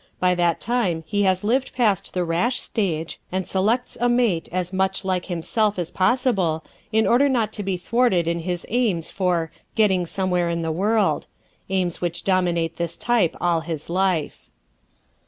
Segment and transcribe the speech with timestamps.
[0.19, 4.73] By that time he has lived past the rash stage and selects a mate as
[4.73, 9.51] much like himself as possible, in order not to be thwarted in his aims for
[9.75, 11.27] "getting somewhere in the world"
[11.69, 14.49] aims which dominate this type all his life.